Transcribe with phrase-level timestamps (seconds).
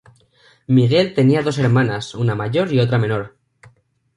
[0.65, 3.37] Miguel tenía dos hermanas, una mayor y otra menor.